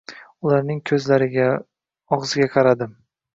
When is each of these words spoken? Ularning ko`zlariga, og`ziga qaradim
Ularning 0.51 0.79
ko`zlariga, 0.91 1.45
og`ziga 2.19 2.49
qaradim 2.57 2.99